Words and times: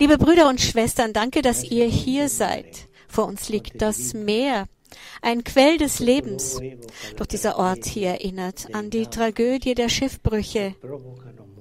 Liebe 0.00 0.16
Brüder 0.16 0.48
und 0.48 0.62
Schwestern, 0.62 1.12
danke, 1.12 1.42
dass 1.42 1.62
ihr 1.62 1.84
hier 1.84 2.30
seid. 2.30 2.88
Vor 3.06 3.26
uns 3.26 3.50
liegt 3.50 3.82
das 3.82 4.14
Meer, 4.14 4.66
ein 5.20 5.44
Quell 5.44 5.76
des 5.76 5.98
Lebens. 5.98 6.58
Doch 7.16 7.26
dieser 7.26 7.58
Ort 7.58 7.84
hier 7.84 8.08
erinnert 8.08 8.74
an 8.74 8.88
die 8.88 9.04
Tragödie 9.08 9.74
der 9.74 9.90
Schiffbrüche, 9.90 10.74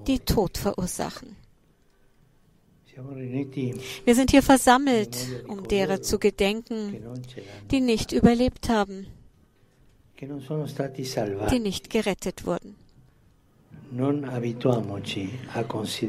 die 0.07 0.19
Tod 0.19 0.57
verursachen. 0.57 1.35
Wir 4.05 4.15
sind 4.15 4.31
hier 4.31 4.41
versammelt, 4.41 5.17
um 5.49 5.67
derer 5.67 6.01
zu 6.01 6.17
gedenken, 6.17 6.95
die 7.71 7.81
nicht 7.81 8.13
überlebt 8.13 8.69
haben, 8.69 9.07
die 10.17 11.59
nicht 11.59 11.89
gerettet 11.89 12.45
wurden. 12.45 12.77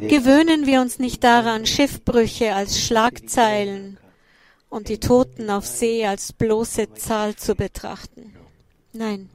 Gewöhnen 0.08 0.66
wir 0.66 0.80
uns 0.80 0.98
nicht 0.98 1.24
daran, 1.24 1.66
Schiffbrüche 1.66 2.54
als 2.54 2.80
Schlagzeilen 2.80 3.98
und 4.68 4.88
die 4.88 4.98
Toten 4.98 5.50
auf 5.50 5.66
See 5.66 6.06
als 6.06 6.32
bloße 6.32 6.92
Zahl 6.94 7.36
zu 7.36 7.54
betrachten. 7.54 8.34
Nein. 8.92 9.30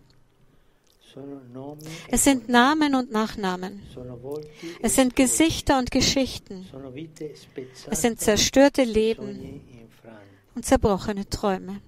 Es 2.10 2.24
sind 2.24 2.50
Namen 2.50 2.94
und 2.94 3.12
Nachnamen. 3.12 3.82
Es 4.82 4.96
sind 4.96 5.16
Gesichter 5.16 5.80
und 5.80 5.90
Geschichten. 5.92 6.68
Es 7.90 8.02
sind 8.02 8.20
zerstörte 8.20 8.84
Leben 8.84 9.62
und 10.56 10.66
zerbrochene 10.66 11.30
Träume. 11.30 11.80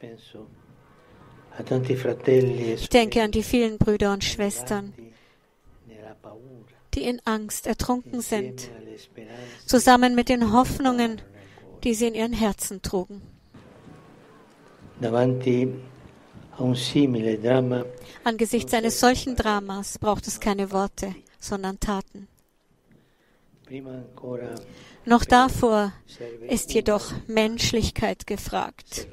Ich 0.00 0.08
denke 2.88 3.22
an 3.22 3.30
die 3.30 3.42
vielen 3.42 3.78
Brüder 3.78 4.12
und 4.12 4.24
Schwestern, 4.24 4.94
die 6.94 7.02
in 7.02 7.20
Angst 7.24 7.66
ertrunken 7.66 8.20
sind, 8.20 8.70
zusammen 9.66 10.14
mit 10.14 10.28
den 10.28 10.52
Hoffnungen, 10.52 11.20
die 11.84 11.94
sie 11.94 12.08
in 12.08 12.14
ihren 12.14 12.32
Herzen 12.32 12.82
trugen. 12.82 13.22
Angesichts 18.24 18.74
eines 18.74 19.00
solchen 19.00 19.36
Dramas 19.36 19.98
braucht 19.98 20.26
es 20.28 20.38
keine 20.38 20.70
Worte, 20.70 21.14
sondern 21.40 21.80
Taten. 21.80 22.28
Noch 25.04 25.24
davor 25.24 25.92
ist 26.48 26.74
jedoch 26.74 27.12
Menschlichkeit 27.26 28.26
gefragt. 28.26 29.08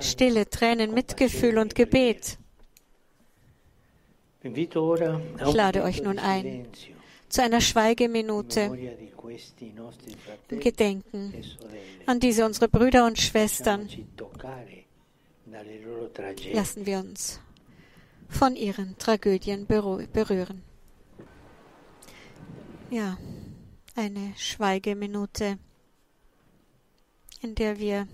Stille, 0.00 0.48
Tränen, 0.48 0.94
Mitgefühl 0.94 1.58
und 1.58 1.74
Gebet. 1.74 2.38
Ich 4.42 5.54
lade 5.54 5.82
euch 5.82 6.02
nun 6.02 6.18
ein 6.18 6.66
zu 7.28 7.42
einer 7.42 7.60
Schweigeminute 7.60 8.76
im 10.48 10.60
Gedenken 10.60 11.34
an 12.06 12.20
diese 12.20 12.44
unsere 12.44 12.68
Brüder 12.68 13.06
und 13.06 13.18
Schwestern. 13.18 13.88
Lassen 16.52 16.86
wir 16.86 16.98
uns 16.98 17.40
von 18.28 18.56
ihren 18.56 18.96
Tragödien 18.98 19.66
berühren. 19.66 20.62
Ja 22.90 23.16
eine 23.94 24.32
Schweigeminute, 24.36 25.58
in 27.42 27.54
der 27.54 27.78
wir 27.78 28.06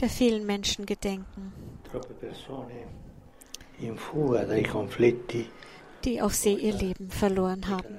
der 0.00 0.08
vielen 0.08 0.44
Menschen 0.44 0.86
gedenken, 0.86 1.52
die 6.04 6.20
auf 6.20 6.34
See 6.34 6.54
ihr 6.54 6.74
Leben 6.74 7.10
verloren 7.10 7.68
haben. 7.68 7.98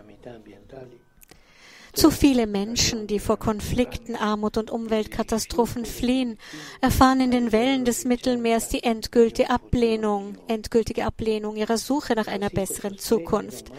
Zu 1.94 2.10
viele 2.10 2.48
Menschen, 2.48 3.06
die 3.06 3.20
vor 3.20 3.38
Konflikten, 3.38 4.16
Armut 4.16 4.58
und 4.58 4.72
Umweltkatastrophen 4.72 5.86
fliehen, 5.86 6.40
erfahren 6.82 7.22
in 7.22 7.30
den 7.30 7.52
Wellen 7.52 7.86
des 7.86 8.04
Mittelmeers 8.04 8.68
die 8.70 8.84
endgültige 8.84 9.52
Ablehnung, 9.52 10.38
endgültige 10.48 11.06
Ablehnung 11.06 11.56
ihrer 11.56 11.78
Suche 11.78 12.16
nach 12.16 12.28
einer 12.28 12.50
besseren 12.50 12.98
Zukunft. 12.98 13.72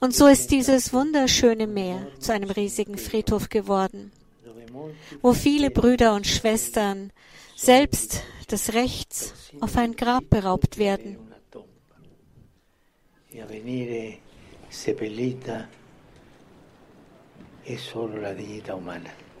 Und 0.00 0.14
so 0.14 0.26
ist 0.28 0.50
dieses 0.50 0.92
wunderschöne 0.92 1.66
Meer 1.66 2.06
zu 2.20 2.32
einem 2.32 2.50
riesigen 2.50 2.98
Friedhof 2.98 3.48
geworden, 3.48 4.12
wo 5.22 5.32
viele 5.32 5.70
Brüder 5.70 6.14
und 6.14 6.26
Schwestern 6.26 7.12
selbst 7.56 8.22
des 8.50 8.74
Rechts 8.74 9.34
auf 9.60 9.76
ein 9.76 9.96
Grab 9.96 10.30
beraubt 10.30 10.78
werden. 10.78 11.18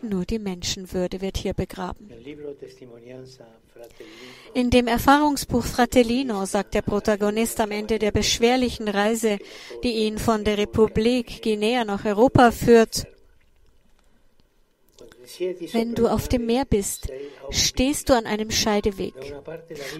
Nur 0.02 0.24
die 0.24 0.38
Menschenwürde 0.38 1.20
wird 1.20 1.36
hier 1.36 1.54
begraben. 1.54 2.10
In 4.54 4.70
dem 4.70 4.86
Erfahrungsbuch 4.86 5.64
Fratellino 5.64 6.44
sagt 6.46 6.74
der 6.74 6.82
Protagonist 6.82 7.60
am 7.60 7.70
Ende 7.70 7.98
der 7.98 8.12
beschwerlichen 8.12 8.88
Reise, 8.88 9.38
die 9.82 10.06
ihn 10.06 10.18
von 10.18 10.44
der 10.44 10.58
Republik 10.58 11.42
Guinea 11.42 11.84
nach 11.84 12.04
Europa 12.04 12.50
führt, 12.50 13.06
wenn 15.72 15.94
du 15.94 16.08
auf 16.08 16.28
dem 16.28 16.46
Meer 16.46 16.64
bist, 16.64 17.08
stehst 17.50 18.08
du 18.08 18.14
an 18.14 18.26
einem 18.26 18.50
Scheideweg. 18.50 19.14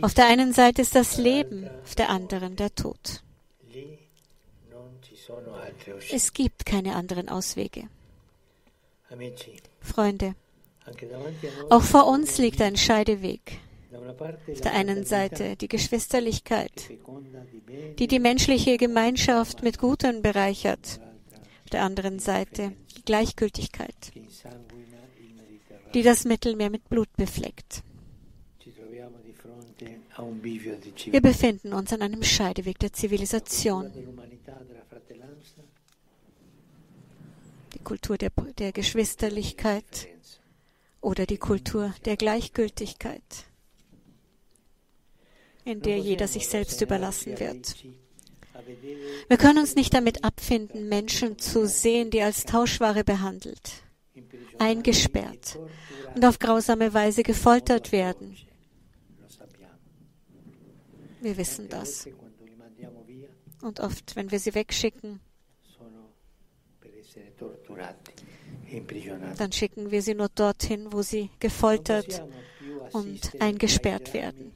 Auf 0.00 0.14
der 0.14 0.26
einen 0.26 0.52
Seite 0.52 0.82
ist 0.82 0.94
das 0.94 1.18
Leben, 1.18 1.68
auf 1.82 1.94
der 1.94 2.08
anderen 2.08 2.56
der 2.56 2.74
Tod. 2.74 3.22
Es 6.10 6.32
gibt 6.32 6.64
keine 6.64 6.94
anderen 6.94 7.28
Auswege. 7.28 7.88
Freunde, 9.88 10.34
auch 11.70 11.82
vor 11.82 12.06
uns 12.06 12.38
liegt 12.38 12.60
ein 12.62 12.76
Scheideweg. 12.76 13.58
Auf 14.50 14.60
der 14.60 14.72
einen 14.72 15.04
Seite 15.04 15.56
die 15.56 15.68
Geschwisterlichkeit, 15.68 16.90
die 17.98 18.06
die 18.06 18.18
menschliche 18.18 18.76
Gemeinschaft 18.76 19.62
mit 19.62 19.78
Gutem 19.78 20.22
bereichert. 20.22 21.00
Auf 21.64 21.70
der 21.70 21.82
anderen 21.82 22.18
Seite 22.18 22.72
die 22.96 23.02
Gleichgültigkeit, 23.02 24.12
die 25.94 26.02
das 26.02 26.24
Mittelmeer 26.24 26.70
mit 26.70 26.88
Blut 26.88 27.08
befleckt. 27.16 27.82
Wir 31.10 31.20
befinden 31.20 31.72
uns 31.72 31.92
an 31.92 32.02
einem 32.02 32.22
Scheideweg 32.22 32.78
der 32.78 32.92
Zivilisation. 32.92 33.90
Die 37.74 37.78
Kultur 37.80 38.16
der, 38.18 38.30
der 38.58 38.72
Geschwisterlichkeit 38.72 40.08
oder 41.00 41.26
die 41.26 41.38
Kultur 41.38 41.94
der 42.04 42.16
Gleichgültigkeit 42.16 43.22
in 45.68 45.82
der 45.82 45.98
jeder 45.98 46.26
sich 46.26 46.48
selbst 46.48 46.80
überlassen 46.80 47.38
wird. 47.38 47.76
Wir 49.28 49.36
können 49.36 49.58
uns 49.58 49.74
nicht 49.76 49.94
damit 49.94 50.24
abfinden, 50.24 50.88
Menschen 50.88 51.38
zu 51.38 51.66
sehen, 51.66 52.10
die 52.10 52.22
als 52.22 52.44
Tauschware 52.44 53.04
behandelt, 53.04 53.84
eingesperrt 54.58 55.58
und 56.14 56.24
auf 56.24 56.38
grausame 56.38 56.92
Weise 56.94 57.22
gefoltert 57.22 57.92
werden. 57.92 58.36
Wir 61.20 61.36
wissen 61.36 61.68
das. 61.68 62.08
Und 63.60 63.80
oft, 63.80 64.16
wenn 64.16 64.30
wir 64.30 64.38
sie 64.38 64.54
wegschicken, 64.54 65.20
dann 69.36 69.52
schicken 69.52 69.90
wir 69.90 70.02
sie 70.02 70.14
nur 70.14 70.28
dorthin, 70.28 70.92
wo 70.92 71.02
sie 71.02 71.30
gefoltert 71.40 72.22
und 72.92 73.40
eingesperrt 73.40 74.14
werden. 74.14 74.52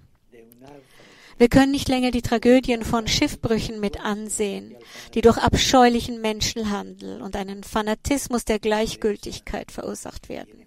Wir 1.39 1.49
können 1.49 1.73
nicht 1.73 1.89
länger 1.89 2.11
die 2.11 2.23
Tragödien 2.23 2.85
von 2.85 3.09
Schiffbrüchen 3.09 3.81
mit 3.81 4.01
ansehen, 4.01 4.77
die 5.15 5.23
durch 5.23 5.39
abscheulichen 5.39 6.21
Menschenhandel 6.21 7.23
und 7.23 7.37
einen 7.37 7.65
Fanatismus 7.65 8.45
der 8.45 8.59
Gleichgültigkeit 8.59 9.73
verursacht 9.73 10.29
werden. 10.29 10.67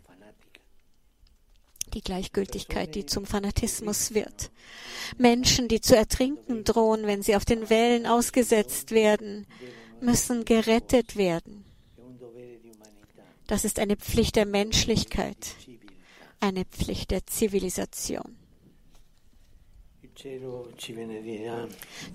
Die 1.93 2.01
Gleichgültigkeit, 2.01 2.93
die 2.93 3.05
zum 3.05 3.25
Fanatismus 3.25 4.13
wird. 4.13 4.51
Menschen, 5.17 5.69
die 5.69 5.79
zu 5.79 5.95
ertrinken 5.95 6.65
drohen, 6.65 7.07
wenn 7.07 7.21
sie 7.21 7.37
auf 7.37 7.45
den 7.45 7.69
Wellen 7.69 8.05
ausgesetzt 8.05 8.91
werden, 8.91 9.47
müssen 10.01 10.43
gerettet 10.43 11.15
werden. 11.15 11.64
Das 13.47 13.63
ist 13.65 13.79
eine 13.79 13.95
Pflicht 13.95 14.35
der 14.35 14.45
Menschlichkeit, 14.45 15.55
eine 16.39 16.65
Pflicht 16.65 17.11
der 17.11 17.25
Zivilisation. 17.27 18.37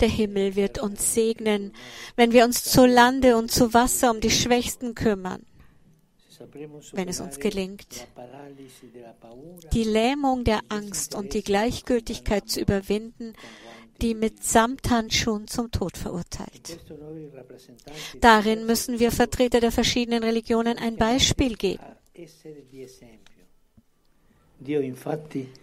Der 0.00 0.09
Himmel 0.09 0.56
wird 0.56 0.79
uns 0.79 1.15
segnen, 1.15 1.73
wenn 2.17 2.32
wir 2.32 2.44
uns 2.44 2.65
zu 2.65 2.87
Lande 2.87 3.37
und 3.37 3.50
zu 3.50 3.75
Wasser 3.75 4.11
um 4.11 4.21
die 4.21 4.31
Schwächsten 4.31 4.94
kümmern. 4.94 5.44
Wenn 6.93 7.09
es 7.09 7.21
uns 7.21 7.38
gelingt, 7.38 8.09
die 9.75 9.85
Lähmung 9.85 10.44
der 10.44 10.61
Angst 10.71 11.15
und 11.15 11.35
die 11.35 11.43
Gleichgültigkeit 11.43 12.49
zu 12.49 12.61
überwinden, 12.61 13.35
die 14.02 14.14
mit 14.14 14.43
Samthandschuhen 14.44 15.47
zum 15.47 15.70
Tod 15.70 15.97
verurteilt. 15.97 16.79
Darin 18.20 18.67
müssen 18.67 18.99
wir 18.99 19.12
Vertreter 19.12 19.61
der 19.61 19.73
verschiedenen 19.73 20.23
Religionen 20.23 20.79
ein 20.79 20.97
Beispiel 20.97 21.56
geben. 21.56 21.85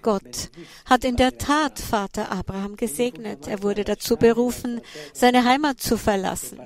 Gott 0.02 0.50
hat 0.86 1.04
in 1.04 1.16
der 1.18 1.38
Tat 1.38 1.80
Vater 1.80 2.32
Abraham 2.32 2.76
gesegnet. 2.78 3.48
Er 3.48 3.62
wurde 3.62 3.84
dazu 3.84 4.18
berufen, 4.18 4.82
seine 5.14 5.44
Heimat 5.44 5.80
zu 5.80 5.98
verlassen. 5.98 6.60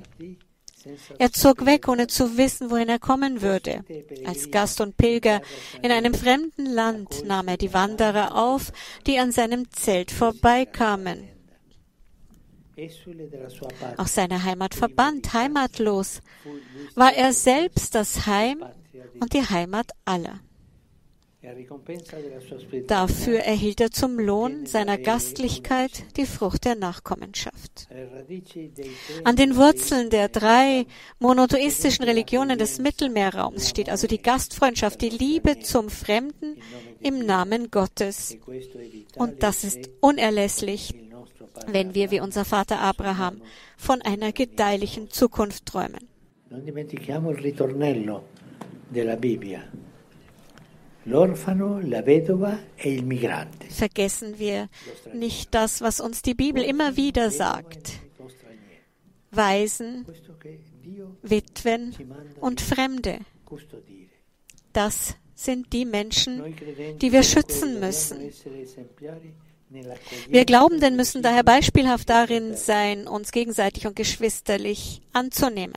Er 1.20 1.32
zog 1.32 1.66
weg, 1.66 1.88
ohne 1.88 2.08
zu 2.08 2.38
wissen, 2.38 2.72
wohin 2.72 2.90
er 2.90 3.00
kommen 3.00 3.42
würde. 3.42 3.84
Als 4.26 4.50
Gast 4.50 4.82
und 4.82 4.98
Pilger 4.98 5.42
in 5.82 5.92
einem 5.92 6.14
fremden 6.14 6.66
Land 6.66 7.24
nahm 7.26 7.48
er 7.48 7.58
die 7.58 7.74
Wanderer 7.74 8.36
auf, 8.36 8.72
die 9.06 9.20
an 9.20 9.32
seinem 9.32 9.70
Zelt 9.72 10.10
vorbeikamen. 10.12 11.31
Aus 13.98 14.16
seiner 14.16 14.44
Heimat 14.44 14.76
verbannt, 14.76 15.34
heimatlos, 15.34 16.22
war 16.96 17.14
er 17.14 17.34
selbst 17.34 17.96
das 17.96 18.26
Heim 18.26 18.64
und 19.20 19.34
die 19.34 19.44
Heimat 19.44 19.92
aller. 20.06 20.40
Dafür 22.88 23.40
erhielt 23.40 23.82
er 23.82 23.90
zum 23.90 24.20
Lohn 24.20 24.68
seiner 24.68 25.00
Gastlichkeit 25.00 26.04
die 26.16 26.28
Frucht 26.28 26.66
der 26.66 26.76
Nachkommenschaft. 26.76 27.88
An 29.24 29.36
den 29.36 29.56
Wurzeln 29.56 30.12
der 30.12 30.30
drei 30.30 30.86
monotheistischen 31.18 32.06
Religionen 32.06 32.60
des 32.60 32.78
Mittelmeerraums 32.78 33.70
steht 33.70 33.90
also 33.90 34.06
die 34.06 34.22
Gastfreundschaft, 34.22 35.02
die 35.02 35.10
Liebe 35.10 35.60
zum 35.60 35.90
Fremden 35.90 36.62
im 37.00 37.26
Namen 37.26 37.72
Gottes. 37.72 38.38
Und 39.16 39.42
das 39.42 39.64
ist 39.64 39.90
unerlässlich, 40.00 40.94
wenn 41.68 41.94
wir 41.94 42.12
wie 42.12 42.20
unser 42.20 42.46
Vater 42.46 42.80
Abraham 42.80 43.42
von 43.78 44.02
einer 44.02 44.32
gedeihlichen 44.32 45.10
Zukunft 45.10 45.66
träumen. 45.66 46.08
Non 46.50 46.66
dimentichiamo 46.66 47.32
il 47.32 47.38
ritornello 47.38 48.24
della 48.90 49.16
Bibbia. 49.16 49.64
E 51.04 51.28
Vergessen 53.70 54.38
wir 54.38 54.70
nicht 55.14 55.56
das, 55.56 55.82
was 55.82 56.00
uns 56.00 56.22
die 56.22 56.36
Bibel 56.36 56.64
immer 56.64 56.96
wieder 56.96 57.32
sagt. 57.32 57.94
Waisen, 59.32 60.06
Witwen 61.24 61.96
und 62.40 62.62
Fremde. 62.62 63.18
Das 64.74 65.16
sind 65.34 65.74
die 65.74 65.86
Menschen, 65.86 66.56
die 67.02 67.12
wir 67.12 67.24
schützen 67.24 67.80
müssen. 67.80 68.32
Wir 70.28 70.46
Glaubenden 70.46 70.98
müssen 70.98 71.22
daher 71.22 71.44
beispielhaft 71.44 72.10
darin 72.10 72.56
sein, 72.56 73.08
uns 73.08 73.32
gegenseitig 73.32 73.88
und 73.88 73.96
geschwisterlich 73.96 75.02
anzunehmen. 75.14 75.74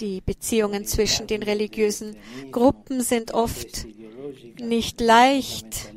Die 0.00 0.20
Beziehungen 0.20 0.84
zwischen 0.86 1.26
den 1.26 1.42
religiösen 1.42 2.16
Gruppen 2.50 3.00
sind 3.02 3.34
oft 3.34 3.86
nicht 4.58 5.00
leicht 5.00 5.92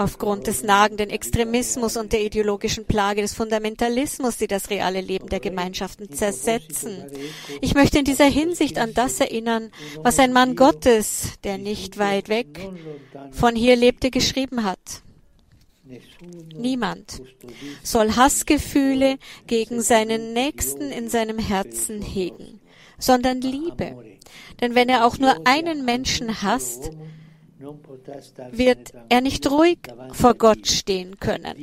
aufgrund 0.00 0.46
des 0.46 0.62
nagenden 0.62 1.10
Extremismus 1.10 1.98
und 1.98 2.12
der 2.14 2.22
ideologischen 2.22 2.86
Plage 2.86 3.20
des 3.20 3.34
Fundamentalismus, 3.34 4.38
die 4.38 4.46
das 4.46 4.70
reale 4.70 5.02
Leben 5.02 5.28
der 5.28 5.40
Gemeinschaften 5.40 6.10
zersetzen. 6.10 7.04
Ich 7.60 7.74
möchte 7.74 7.98
in 7.98 8.06
dieser 8.06 8.24
Hinsicht 8.24 8.78
an 8.78 8.94
das 8.94 9.20
erinnern, 9.20 9.70
was 9.98 10.18
ein 10.18 10.32
Mann 10.32 10.56
Gottes, 10.56 11.34
der 11.44 11.58
nicht 11.58 11.98
weit 11.98 12.30
weg 12.30 12.66
von 13.30 13.54
hier 13.54 13.76
lebte, 13.76 14.10
geschrieben 14.10 14.64
hat. 14.64 14.78
Niemand 16.54 17.20
soll 17.82 18.16
Hassgefühle 18.16 19.18
gegen 19.46 19.82
seinen 19.82 20.32
Nächsten 20.32 20.90
in 20.90 21.10
seinem 21.10 21.38
Herzen 21.38 22.00
hegen, 22.00 22.60
sondern 22.98 23.42
Liebe. 23.42 23.96
Denn 24.62 24.74
wenn 24.74 24.88
er 24.88 25.04
auch 25.04 25.18
nur 25.18 25.46
einen 25.46 25.84
Menschen 25.84 26.42
hasst, 26.42 26.90
wird 28.52 28.92
er 29.08 29.20
nicht 29.20 29.50
ruhig 29.50 29.78
vor 30.12 30.34
Gott 30.34 30.66
stehen 30.66 31.18
können. 31.20 31.54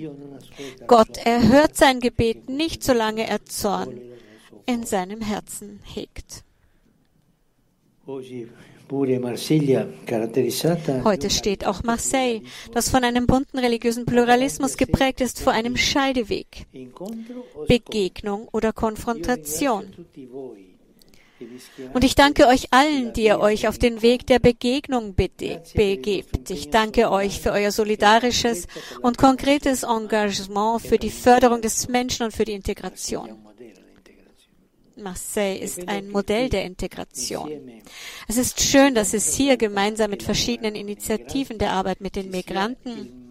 Gott 0.88 1.18
erhört 1.18 1.76
sein 1.76 2.00
Gebet 2.00 2.50
nicht, 2.50 2.84
solange 2.84 3.28
er 3.28 3.46
Zorn 3.46 4.00
in 4.66 4.84
seinem 4.84 5.22
Herzen 5.22 5.80
hegt. 5.84 6.44
Heute 11.04 11.30
steht 11.30 11.66
auch 11.66 11.84
Marseille, 11.84 12.42
das 12.72 12.90
von 12.90 13.04
einem 13.04 13.28
bunten 13.28 13.60
religiösen 13.60 14.06
Pluralismus 14.06 14.78
geprägt 14.78 15.20
ist, 15.20 15.42
vor 15.42 15.52
einem 15.52 15.76
Scheideweg. 15.76 16.68
Begegnung 17.68 18.48
oder 18.52 18.72
Konfrontation. 18.72 19.94
Und 21.94 22.04
ich 22.04 22.16
danke 22.16 22.48
euch 22.48 22.68
allen, 22.72 23.14
die 23.14 23.26
ihr 23.26 23.40
euch 23.40 23.68
auf 23.68 23.78
den 23.78 24.02
Weg 24.02 24.26
der 24.28 24.40
Begegnung 24.40 25.16
begebt. 25.16 26.50
Ich 26.50 26.70
danke 26.70 27.12
euch 27.12 27.40
für 27.42 27.52
euer 27.52 27.72
solidarisches 27.72 28.68
und 29.02 29.18
konkretes 29.18 29.84
Engagement 29.84 30.82
für 30.82 30.98
die 30.98 31.12
Förderung 31.12 31.62
des 31.62 31.88
Menschen 31.88 32.24
und 32.26 32.32
für 32.32 32.46
die 32.46 32.54
Integration. 32.54 33.48
Marseille 34.98 35.58
ist 35.60 35.88
ein 35.88 36.10
Modell 36.10 36.50
der 36.50 36.66
Integration. 36.66 37.52
Es 38.28 38.38
ist 38.38 38.62
schön, 38.62 38.96
dass 38.96 39.14
es 39.14 39.36
hier 39.36 39.56
gemeinsam 39.58 40.10
mit 40.10 40.24
verschiedenen 40.24 40.76
Initiativen 40.76 41.60
der 41.60 41.74
Arbeit 41.74 42.02
mit 42.02 42.16
den 42.16 42.32
Migranten 42.32 43.27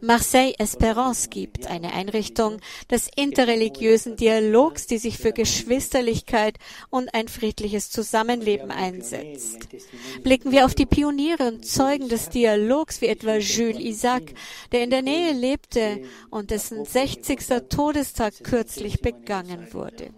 Marseille 0.00 0.54
Espérance 0.58 1.28
gibt, 1.28 1.66
eine 1.66 1.92
Einrichtung 1.92 2.58
des 2.90 3.08
interreligiösen 3.14 4.16
Dialogs, 4.16 4.86
die 4.86 4.98
sich 4.98 5.18
für 5.18 5.32
Geschwisterlichkeit 5.32 6.58
und 6.90 7.14
ein 7.14 7.28
friedliches 7.28 7.90
Zusammenleben 7.90 8.70
einsetzt. 8.70 9.68
Blicken 10.22 10.52
wir 10.52 10.64
auf 10.64 10.74
die 10.74 10.86
Pioniere 10.86 11.48
und 11.48 11.66
Zeugen 11.66 12.08
des 12.08 12.28
Dialogs 12.28 13.00
wie 13.00 13.06
etwa 13.06 13.36
Jules 13.36 13.80
Isaac, 13.80 14.34
der 14.72 14.84
in 14.84 14.90
der 14.90 15.02
Nähe 15.02 15.32
lebte 15.32 16.02
und 16.30 16.50
dessen 16.50 16.84
60. 16.84 17.68
Todestag 17.68 18.34
kürzlich 18.42 19.00
begangen 19.00 19.72
wurde. 19.72 20.10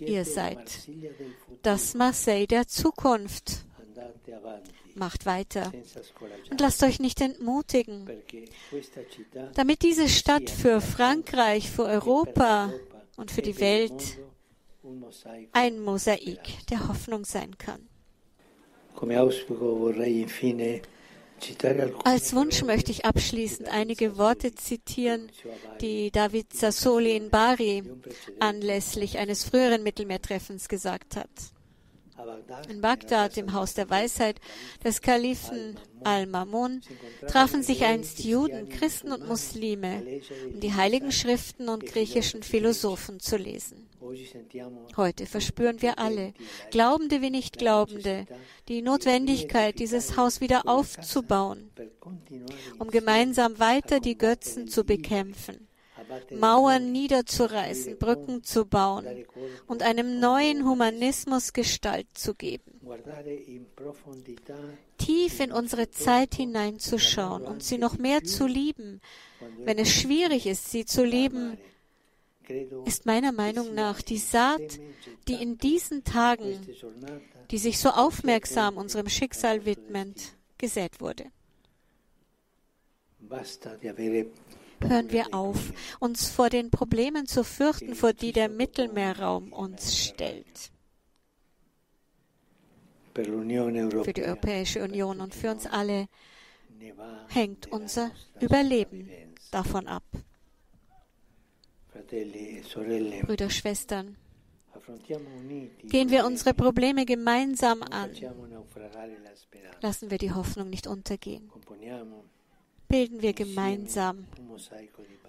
Ihr 0.00 0.24
seid 0.24 0.88
das 1.62 1.94
Marseille 1.94 2.46
der 2.46 2.66
Zukunft. 2.66 3.64
Macht 4.98 5.26
weiter. 5.26 5.72
Und 6.50 6.60
lasst 6.60 6.82
euch 6.82 6.98
nicht 6.98 7.20
entmutigen, 7.20 8.08
damit 9.54 9.82
diese 9.82 10.08
Stadt 10.08 10.50
für 10.50 10.80
Frankreich, 10.80 11.70
für 11.70 11.84
Europa 11.84 12.72
und 13.16 13.30
für 13.30 13.42
die 13.42 13.60
Welt 13.60 14.18
ein 15.52 15.80
Mosaik 15.80 16.40
der 16.70 16.88
Hoffnung 16.88 17.24
sein 17.24 17.56
kann. 17.58 17.88
Als 22.04 22.34
Wunsch 22.34 22.62
möchte 22.64 22.90
ich 22.90 23.04
abschließend 23.04 23.68
einige 23.68 24.18
Worte 24.18 24.54
zitieren, 24.54 25.30
die 25.80 26.10
David 26.10 26.52
Sassoli 26.52 27.16
in 27.16 27.30
Bari 27.30 27.84
anlässlich 28.40 29.18
eines 29.18 29.44
früheren 29.44 29.84
Mittelmeertreffens 29.84 30.68
gesagt 30.68 31.14
hat. 31.14 31.30
In 32.68 32.80
Bagdad, 32.80 33.36
im 33.36 33.52
Haus 33.52 33.74
der 33.74 33.88
Weisheit 33.90 34.40
des 34.84 35.00
Kalifen 35.00 35.78
Al-Mamun, 36.02 36.82
trafen 37.28 37.62
sich 37.62 37.84
einst 37.84 38.24
Juden, 38.24 38.68
Christen 38.68 39.12
und 39.12 39.28
Muslime, 39.28 40.20
um 40.52 40.60
die 40.60 40.74
heiligen 40.74 41.12
Schriften 41.12 41.68
und 41.68 41.86
griechischen 41.86 42.42
Philosophen 42.42 43.20
zu 43.20 43.36
lesen. 43.36 43.88
Heute 44.96 45.26
verspüren 45.26 45.82
wir 45.82 45.98
alle, 45.98 46.34
Glaubende 46.70 47.20
wie 47.20 47.30
Nicht-Glaubende, 47.30 48.26
die 48.68 48.82
Notwendigkeit, 48.82 49.78
dieses 49.78 50.16
Haus 50.16 50.40
wieder 50.40 50.68
aufzubauen, 50.68 51.70
um 52.78 52.88
gemeinsam 52.90 53.58
weiter 53.58 54.00
die 54.00 54.18
Götzen 54.18 54.68
zu 54.68 54.84
bekämpfen 54.84 55.67
Mauern 56.30 56.92
niederzureißen, 56.92 57.98
Brücken 57.98 58.42
zu 58.42 58.64
bauen 58.64 59.06
und 59.66 59.82
einem 59.82 60.20
neuen 60.20 60.64
Humanismus 60.64 61.52
Gestalt 61.52 62.06
zu 62.14 62.34
geben. 62.34 62.80
Tief 64.98 65.40
in 65.40 65.52
unsere 65.52 65.90
Zeit 65.90 66.34
hineinzuschauen 66.34 67.44
und 67.44 67.62
sie 67.62 67.78
noch 67.78 67.98
mehr 67.98 68.24
zu 68.24 68.46
lieben. 68.46 69.00
Wenn 69.64 69.78
es 69.78 69.90
schwierig 69.92 70.46
ist, 70.46 70.70
sie 70.70 70.84
zu 70.84 71.04
lieben, 71.04 71.58
ist 72.86 73.04
meiner 73.04 73.32
Meinung 73.32 73.74
nach 73.74 74.00
die 74.00 74.18
Saat, 74.18 74.80
die 75.28 75.34
in 75.34 75.58
diesen 75.58 76.04
Tagen, 76.04 76.58
die 77.50 77.58
sich 77.58 77.78
so 77.78 77.90
aufmerksam 77.90 78.76
unserem 78.76 79.08
Schicksal 79.08 79.66
widmet, 79.66 80.34
gesät 80.56 81.00
wurde 81.00 81.24
hören 84.80 85.10
wir 85.10 85.34
auf, 85.34 85.72
uns 85.98 86.28
vor 86.28 86.50
den 86.50 86.70
Problemen 86.70 87.26
zu 87.26 87.44
fürchten, 87.44 87.94
vor 87.94 88.12
die 88.12 88.32
der 88.32 88.48
Mittelmeerraum 88.48 89.52
uns 89.52 89.96
stellt. 89.96 90.70
für 93.14 94.12
die 94.12 94.22
Europäische 94.22 94.82
Union 94.82 95.20
und 95.20 95.34
für 95.34 95.50
uns 95.50 95.66
alle 95.66 96.06
hängt 97.28 97.70
unser 97.72 98.12
Überleben 98.40 99.10
davon 99.50 99.88
ab. 99.88 100.04
Brüder, 103.22 103.50
Schwestern, 103.50 104.16
gehen 105.84 106.10
wir 106.10 106.24
unsere 106.24 106.54
Probleme 106.54 107.04
gemeinsam 107.04 107.82
an. 107.82 108.10
Lassen 109.80 110.10
wir 110.10 110.18
die 110.18 110.32
Hoffnung 110.32 110.70
nicht 110.70 110.86
untergehen. 110.86 111.50
Bilden 112.88 113.20
wir 113.20 113.34
gemeinsam 113.34 114.26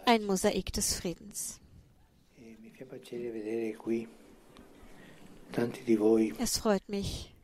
ein 0.06 0.24
Mosaik 0.26 0.72
des 0.72 0.94
Friedens. 0.96 1.60
Es 6.40 6.58
freut 6.58 6.88
mich, 6.88 7.36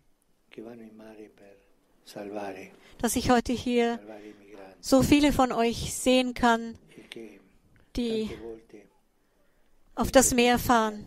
dass 2.98 3.16
ich 3.18 3.30
heute 3.30 3.52
hier 3.52 4.00
so 4.80 5.04
viele 5.04 5.34
von 5.34 5.52
euch 5.52 5.94
sehen 5.94 6.34
kann, 6.34 6.78
die 7.98 8.30
auf 9.96 10.14
das 10.14 10.34
Meer 10.34 10.60
fahren, 10.60 11.06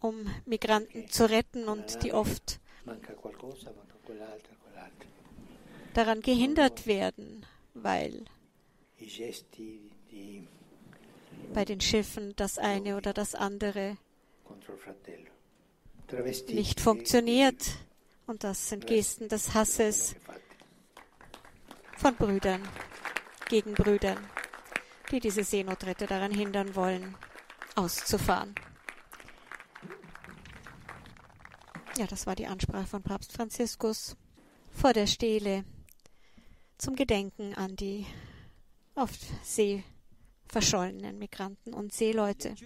um 0.00 0.26
Migranten 0.46 1.08
zu 1.08 1.30
retten 1.30 1.68
und 1.68 2.02
die 2.02 2.12
oft 2.12 2.58
daran 5.94 6.22
gehindert 6.22 6.88
werden, 6.88 7.46
weil 7.74 8.24
bei 11.54 11.64
den 11.64 11.80
Schiffen 11.80 12.34
das 12.36 12.58
eine 12.58 12.96
oder 12.96 13.12
das 13.12 13.34
andere 13.34 13.96
nicht 16.48 16.80
funktioniert. 16.80 17.64
Und 18.26 18.44
das 18.44 18.68
sind 18.68 18.86
Gesten 18.86 19.28
des 19.28 19.54
Hasses 19.54 20.14
von 21.96 22.14
Brüdern 22.14 22.62
gegen 23.48 23.72
Brüdern, 23.72 24.18
die 25.10 25.20
diese 25.20 25.44
Seenotretter 25.44 26.06
daran 26.06 26.32
hindern 26.32 26.74
wollen, 26.74 27.14
auszufahren. 27.74 28.54
Ja, 31.96 32.06
das 32.06 32.26
war 32.26 32.36
die 32.36 32.46
Ansprache 32.46 32.86
von 32.86 33.02
Papst 33.02 33.32
Franziskus 33.32 34.14
vor 34.70 34.92
der 34.92 35.06
Stele 35.06 35.64
zum 36.76 36.94
Gedenken 36.94 37.54
an 37.54 37.74
die 37.76 38.06
auf 38.98 39.10
See 39.42 39.84
verschollenen 40.46 41.18
Migranten 41.18 41.72
und 41.72 41.92
Seeleute. 41.92 42.56